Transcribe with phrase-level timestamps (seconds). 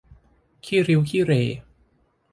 [0.65, 1.41] ขี้ริ้วขี้เหร่